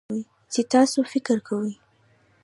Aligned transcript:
چې 0.53 0.61
تاسو 0.73 0.99
فکر 1.13 1.37
کوئ 1.47 1.71